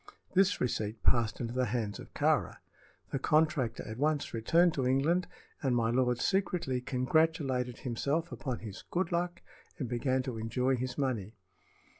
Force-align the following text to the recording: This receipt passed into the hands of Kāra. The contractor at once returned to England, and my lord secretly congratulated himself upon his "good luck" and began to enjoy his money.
This 0.33 0.59
receipt 0.59 1.03
passed 1.03 1.39
into 1.39 1.53
the 1.53 1.67
hands 1.67 1.99
of 1.99 2.11
Kāra. 2.15 2.57
The 3.11 3.19
contractor 3.19 3.83
at 3.87 3.99
once 3.99 4.33
returned 4.33 4.73
to 4.73 4.87
England, 4.87 5.27
and 5.61 5.75
my 5.75 5.91
lord 5.91 6.17
secretly 6.19 6.81
congratulated 6.81 7.81
himself 7.81 8.31
upon 8.31 8.61
his 8.61 8.81
"good 8.89 9.11
luck" 9.11 9.43
and 9.77 9.87
began 9.87 10.23
to 10.23 10.39
enjoy 10.39 10.75
his 10.75 10.97
money. 10.97 11.35